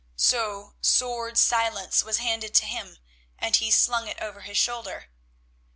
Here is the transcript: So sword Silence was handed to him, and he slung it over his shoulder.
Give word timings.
So 0.15 0.73
sword 0.81 1.37
Silence 1.37 2.03
was 2.03 2.17
handed 2.17 2.55
to 2.55 2.65
him, 2.65 2.97
and 3.37 3.55
he 3.55 3.69
slung 3.69 4.07
it 4.07 4.19
over 4.19 4.41
his 4.41 4.57
shoulder. 4.57 5.11